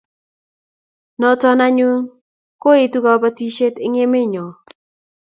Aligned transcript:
Noto 1.19 1.47
anyun 1.65 1.99
koetu 2.61 2.97
kobotisiet 3.05 3.75
eng 3.85 3.97
emenyo 4.05 4.45